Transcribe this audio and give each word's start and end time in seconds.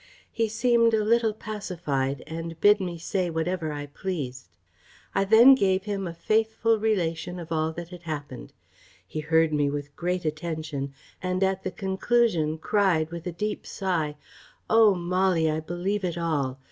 "He 0.31 0.49
seemed 0.49 0.95
a 0.95 1.03
little 1.03 1.31
pacified, 1.31 2.23
and 2.25 2.59
bid 2.59 2.79
me 2.79 2.97
say 2.97 3.29
whatever 3.29 3.71
I 3.71 3.85
pleased. 3.85 4.47
"I 5.13 5.23
then 5.25 5.53
gave 5.53 5.83
him 5.83 6.07
a 6.07 6.13
faithful 6.15 6.79
relation 6.79 7.37
of 7.37 7.51
all 7.51 7.71
that 7.73 7.89
had 7.89 8.01
happened. 8.01 8.51
He 9.05 9.19
heard 9.19 9.53
me 9.53 9.69
with 9.69 9.95
great 9.95 10.25
attention, 10.25 10.91
and 11.21 11.43
at 11.43 11.61
the 11.61 11.69
conclusion 11.69 12.57
cried, 12.57 13.11
with 13.11 13.27
a 13.27 13.31
deep 13.31 13.67
sigh 13.67 14.15
'O 14.71 14.95
Molly! 14.95 15.51
I 15.51 15.59
believe 15.59 16.03
it 16.03 16.17
all. 16.17 16.57